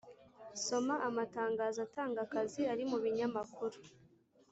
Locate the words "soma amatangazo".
0.65-1.79